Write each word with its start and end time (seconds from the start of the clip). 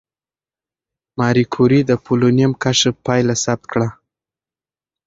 ماري 1.17 1.45
کوري 1.53 1.79
د 1.85 1.91
پولونیم 2.05 2.51
کشف 2.63 2.95
پایله 3.05 3.35
ثبت 3.43 3.61
کړه. 3.71 3.87